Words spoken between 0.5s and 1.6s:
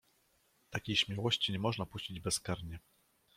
"Takiej śmiałości nie